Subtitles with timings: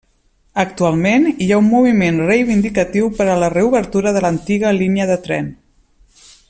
[0.61, 5.57] Actualment hi ha un moviment reivindicatiu per la reobertura de l'antiga línia de tren.